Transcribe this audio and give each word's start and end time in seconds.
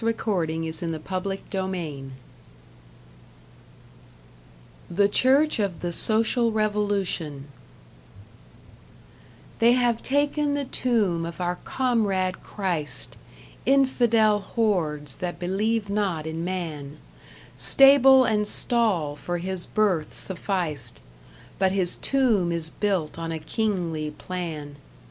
#BOOK 0.03 0.19
SEVEN# 0.73 2.11
#The 4.89 5.07
Church 5.07 5.59
of 5.59 5.81
the 5.81 5.91
Social 5.91 6.51
Revolution# 6.51 7.45
They 9.59 9.73
have 9.73 10.01
taken 10.01 10.55
the 10.55 10.65
tomb 10.65 11.23
of 11.23 11.39
our 11.39 11.57
Comrade 11.57 12.41
Christ 12.41 13.15
Infidel 13.67 14.39
hordes 14.39 15.17
that 15.17 15.37
believe 15.37 15.87
not 15.87 16.25
in 16.25 16.43
man; 16.43 16.97
Stable 17.55 18.25
and 18.25 18.47
stall 18.47 19.15
for 19.15 19.37
his 19.37 19.67
birth 19.67 20.15
sufficed, 20.15 20.99
But 21.59 21.73
his 21.73 21.95
tomb 21.97 22.51
is 22.51 22.71
built 22.71 23.19
on 23.19 23.31
a 23.31 23.37
kingly 23.37 24.09
plan. 24.09 24.77